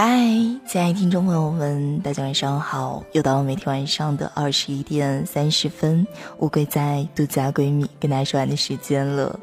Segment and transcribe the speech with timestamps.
[0.00, 0.16] 嗨，
[0.64, 3.02] 亲爱的听众朋友们，大家晚上好！
[3.14, 6.06] 又到了每天晚上的二十一点三十分，
[6.38, 9.36] 乌龟在独家闺蜜跟大家说完的时间了。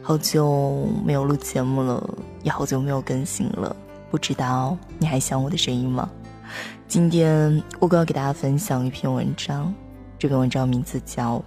[0.00, 2.02] 好久没有录节目了，
[2.42, 3.76] 也好久没有更新了，
[4.10, 6.08] 不知道你还想我的声音吗？
[6.86, 9.74] 今天乌龟要给大家分享一篇文章，
[10.18, 11.36] 这篇文章名字叫《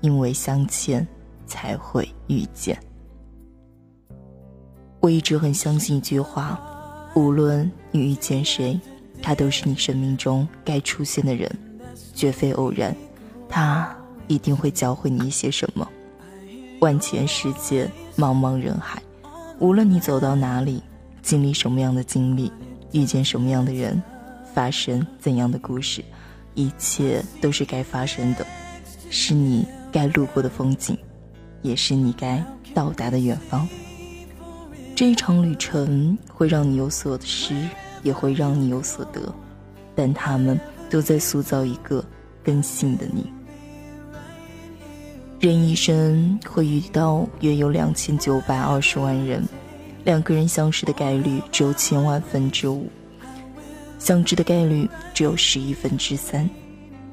[0.00, 1.06] 因为相欠
[1.46, 2.74] 才会遇见》。
[5.00, 6.58] 我一直很相信一句话。
[7.16, 8.78] 无论你遇见谁，
[9.22, 11.50] 他都是你生命中该出现的人，
[12.14, 12.94] 绝非偶然。
[13.48, 15.88] 他一定会教会你一些什么。
[16.80, 19.02] 万千世界，茫茫人海，
[19.58, 20.82] 无论你走到哪里，
[21.22, 22.52] 经历什么样的经历，
[22.92, 24.02] 遇见什么样的人，
[24.52, 26.04] 发生怎样的故事，
[26.54, 28.46] 一切都是该发生的，
[29.08, 30.94] 是你该路过的风景，
[31.62, 32.44] 也是你该
[32.74, 33.66] 到达的远方。
[34.96, 37.54] 这一场旅程会让你有所失，
[38.02, 39.30] 也会让你有所得，
[39.94, 42.02] 但他们都在塑造一个
[42.42, 43.30] 更新的你。
[45.38, 49.46] 人一生会遇到约有两千九百二十万人，
[50.02, 52.88] 两个人相识的概率只有千万分之五，
[53.98, 56.48] 相知的概率只有十亿分之三，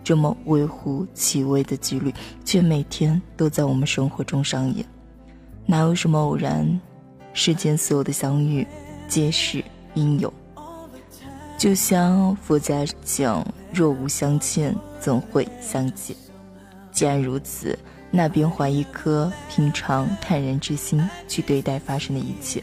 [0.06, 2.14] 这么微乎其微的几率，
[2.46, 4.86] 却每天都在我们生活中上演，
[5.66, 6.80] 哪有什么偶然？
[7.34, 8.66] 世间所有的相遇，
[9.08, 9.64] 皆是
[9.96, 10.32] 因有。
[11.58, 16.16] 就像佛家讲：“若无相欠，怎会相见？”
[16.92, 17.78] 既然如此，
[18.12, 22.62] 那便怀一颗平常坦然之心去对待发生的一切。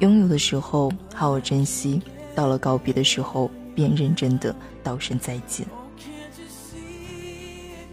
[0.00, 2.02] 拥有的时候好好珍惜，
[2.34, 5.66] 到了告别的时候，便认真的道声再见。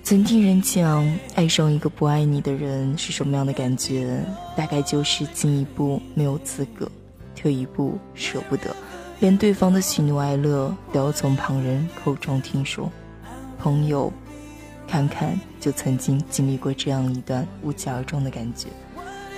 [0.04, 4.22] 曾听人讲，爱上一个不爱你的人是什么样的感觉？
[4.54, 6.92] 大概就是进一步没有资格，
[7.34, 8.76] 退一步舍不得，
[9.22, 12.92] 连对方的喜怒哀乐都要从旁人口中听说。
[13.58, 14.12] 朋友，
[14.90, 18.68] 看看就曾经经历过这样一段无疾而终的感觉，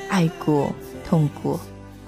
[0.09, 0.73] 爱过，
[1.07, 1.59] 痛过，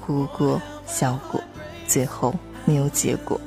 [0.03, 1.39] 哭过，笑过，
[1.85, 2.33] 最后
[2.65, 3.39] 没有结果。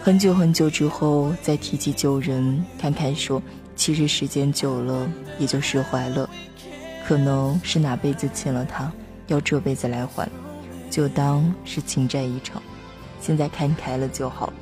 [0.00, 3.42] 很久很久之后再提起旧人，看看说。
[3.82, 5.10] 其实时间久了
[5.40, 6.30] 也就释怀了，
[7.04, 8.92] 可能是哪辈子欠了他，
[9.26, 10.28] 要这辈子来还，
[10.88, 12.62] 就当是情债一场。
[13.20, 14.52] 现在看开了就好。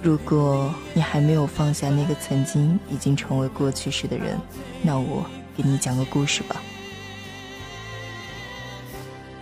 [0.00, 4.38] 如果你还没有放下那个曾经已经成为过去式的人，
[4.80, 5.26] 那我
[5.56, 6.62] 给你讲个故事吧。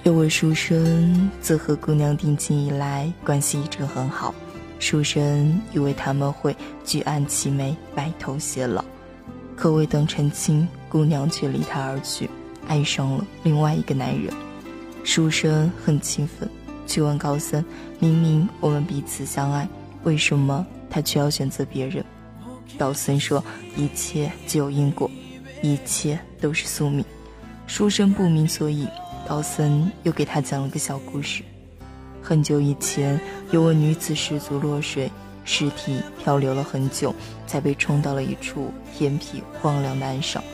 [0.03, 4.35] 有位书生，自和姑娘定亲以来，关系一直很好。
[4.79, 8.85] 书生以为他们会举案齐眉、白头偕老，
[9.57, 12.31] 可未等成亲，姑娘却离他而去，
[12.67, 14.33] 爱上了另外一个男人。
[15.05, 16.49] 书生很气愤，
[16.87, 17.65] 去问高僧
[17.99, 19.69] ：“明明我们彼此相爱，
[20.05, 22.05] 为什么他却要选择别人？”
[22.79, 23.43] 高僧说
[23.77, 25.11] ：“一切皆有因果，
[25.63, 27.05] 一切都是宿命。”
[27.67, 28.87] 书生不明所以，
[29.27, 31.43] 高僧又给他讲了个小故事。
[32.29, 33.19] 很久以前，
[33.53, 35.11] 有位女子失足落水，
[35.47, 37.15] 尸体漂流了很久，
[37.47, 40.45] 才被冲到了一处偏僻荒凉的岸上。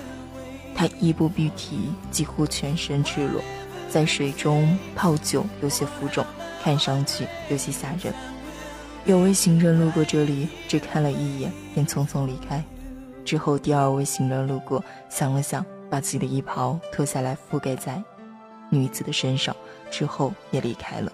[0.73, 3.43] 她衣不蔽体，几乎全身赤裸，
[3.89, 6.25] 在水中泡酒，有些浮肿，
[6.63, 8.15] 看上去有些吓人。
[9.05, 12.63] 有位行人路过这里，只看了一眼，便匆匆离开。
[13.25, 14.81] 之后，第二位行人路过，
[15.11, 18.01] 想了想，把自己的衣袍脱下来覆盖在
[18.71, 19.57] 女子的身上，
[19.91, 21.13] 之后也离开了。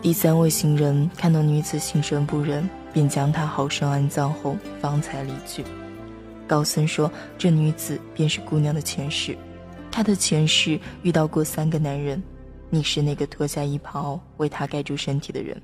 [0.00, 5.64] 第三位行人看到女子心生不忍，便将她好生安葬后，方才离去。
[6.46, 9.36] 高僧说：“这女子便是姑娘的前世，
[9.90, 12.22] 她的前世遇到过三个男人，
[12.70, 15.60] 你是那个脱下衣袍为她盖住身体的人，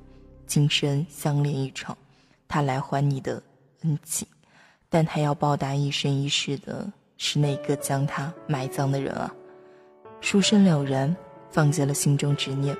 [0.46, 1.96] 今生相恋一场，
[2.48, 3.40] 她来还你的
[3.84, 4.26] 恩情，
[4.90, 9.32] 但她要报答一生一世的是那个将她埋葬的人啊。”
[10.20, 11.14] 书生了然，
[11.50, 12.76] 放下了心中执念。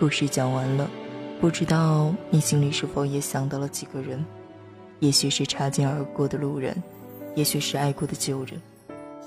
[0.00, 0.90] 故事讲完了，
[1.42, 4.24] 不知道你心里是否也想到了几个人？
[4.98, 6.74] 也许是擦肩而过的路人，
[7.34, 8.58] 也许是爱过的旧人，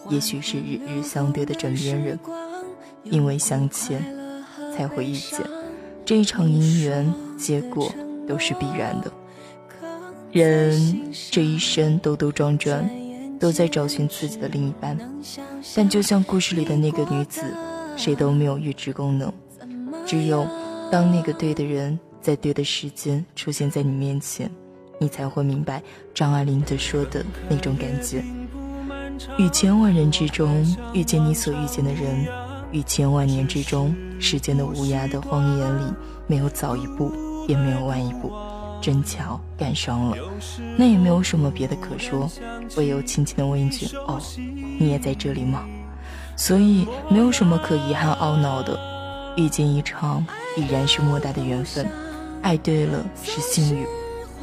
[0.10, 2.20] 也许是日日相对的枕边人。
[3.04, 4.04] 因为相欠，
[4.76, 5.42] 才会遇见。
[6.04, 7.94] 这一场姻缘，结果
[8.28, 9.14] 都是必然的。
[10.32, 12.90] 人这一生兜兜转转，
[13.40, 14.98] 都在找寻自己的另一半，
[15.76, 17.44] 但就像故事里的那个女子，
[17.96, 19.32] 谁都没有预知功能，
[20.08, 20.48] 只有。
[20.94, 24.48] 当那个对的人在对的时间出现在你面前，
[25.00, 25.82] 你才会明白
[26.14, 28.24] 张爱玲的说的那种感觉。
[29.40, 30.64] 与千万人之中
[30.94, 32.28] 遇见你所遇见的人，
[32.72, 35.94] 与千万年之中时间的无涯的荒野里
[36.28, 37.12] 没有早一步，
[37.48, 38.32] 也没有晚一步，
[38.80, 40.18] 正巧赶上了，
[40.78, 42.30] 那也没有什么别的可说，
[42.78, 45.66] 唯有轻轻的问一句：“哦，你也在这里吗？”
[46.38, 48.80] 所以没有什么可遗憾懊恼的，
[49.36, 50.26] 遇见一场
[50.56, 51.88] 必然是莫大的缘分，
[52.42, 53.86] 爱对了是幸运，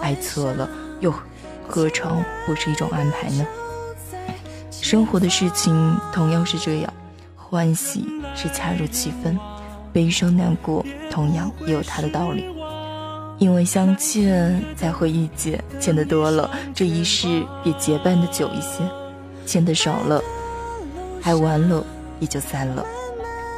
[0.00, 0.68] 爱错了
[1.00, 1.12] 又
[1.66, 3.46] 何尝不是一种安排呢？
[4.70, 6.92] 生活的事情同样是这样，
[7.36, 9.38] 欢喜是恰如其分，
[9.92, 12.44] 悲伤难过同样也有它的道理。
[13.38, 18.82] 因为相见才会遇见，欠的多了，这一世也结伴的久一些；
[19.46, 20.20] 欠的少了。
[21.22, 21.84] 爱完了
[22.18, 22.84] 也就散了，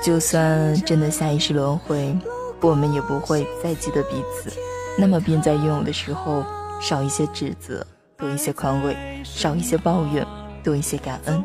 [0.03, 2.13] 就算真的下一世轮回，
[2.61, 4.53] 我们也不会再记得彼此。
[4.99, 6.45] 那么便在拥有的时候，
[6.81, 7.87] 少一些指责，
[8.19, 10.27] 多一些宽慰；少一些抱怨，
[10.65, 11.43] 多一些感恩。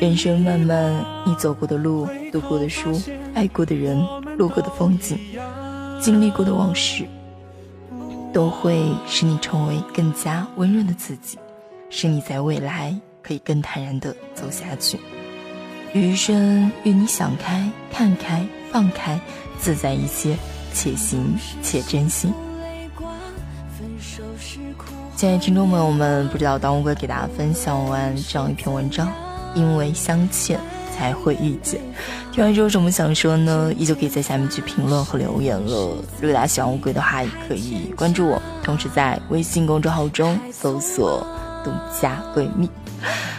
[0.00, 0.92] 人生漫漫，
[1.24, 3.00] 你走过的路，读过的书，
[3.32, 4.04] 爱过的人，
[4.36, 5.16] 路过的风景，
[6.00, 7.04] 经历过的往事，
[8.32, 11.38] 都会使你成为更加温润的自己，
[11.90, 12.92] 使你在未来
[13.22, 14.98] 可以更坦然地走下去。
[15.94, 19.18] 余生愿你想开、看开、放开，
[19.58, 20.36] 自在一些，
[20.72, 22.32] 且行且珍惜。
[25.16, 29.10] 亲爱的听众朋友们，不知道当乌龟给大家分享完这样一篇文章，
[29.54, 30.60] 因为相欠
[30.96, 31.80] 才会遇见。
[32.32, 33.72] 听完之后有什么想说呢？
[33.76, 35.96] 依旧可以在下面去评论和留言了。
[36.20, 41.26] 如果大家喜欢乌龟的话，也可以关注我，同时在微信公众号中搜索
[41.64, 42.70] “独家闺蜜”。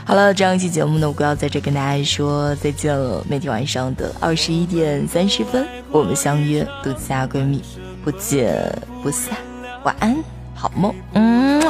[0.09, 3.23] 好了，这样一期节目呢，我要在这跟大家说再见了。
[3.29, 7.63] 每天晚上的二十一点三十分，我们相约独家闺蜜，
[8.03, 8.59] 不见
[9.03, 9.37] 不散。
[9.83, 10.17] 晚安，
[10.55, 10.91] 好梦。
[11.13, 11.61] 嗯。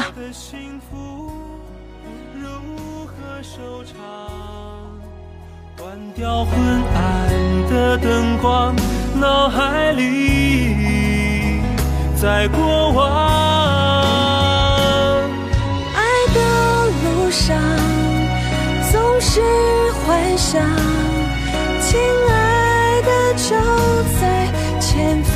[5.75, 6.57] 关掉昏
[6.95, 8.73] 暗的灯光，
[9.19, 11.59] 脑海里
[12.15, 13.48] 在过往。
[20.05, 20.61] 幻想，
[21.81, 21.99] 亲
[22.29, 23.55] 爱的就
[24.19, 24.21] 在
[24.79, 25.35] 前方。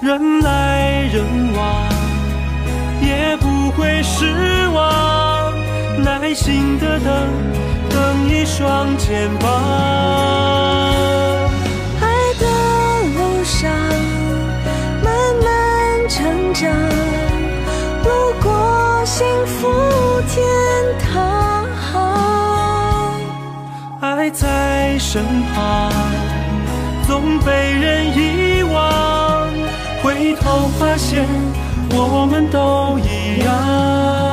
[0.00, 1.24] 人来人
[1.56, 1.88] 往，
[3.00, 5.52] 也不会失望。
[6.02, 7.28] 耐心的等，
[7.90, 9.81] 等一双肩膀。
[24.22, 25.20] 还在身
[25.52, 25.90] 旁，
[27.08, 29.48] 总被人遗忘。
[30.00, 31.26] 回头发现，
[31.90, 34.31] 我们都一样。